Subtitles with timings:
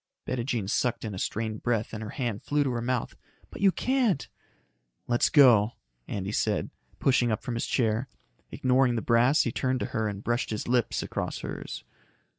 [0.25, 3.15] Bettijean sucked in a strained breath and her hand flew to her mouth.
[3.51, 4.27] "But you can't"
[5.07, 5.73] "Let's go,"
[6.07, 8.07] Andy said, pushing up from his chair.
[8.49, 11.83] Ignoring the brass, he turned to her and brushed his lips across hers.